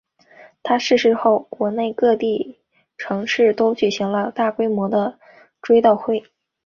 [0.63, 2.57] 他逝世后国内各地
[2.97, 5.19] 城市都举行了大规模的
[5.61, 6.23] 追悼会。